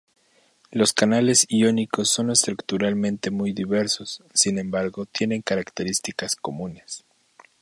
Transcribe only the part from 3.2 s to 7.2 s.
muy diversos, sin embargo tienen características comunes.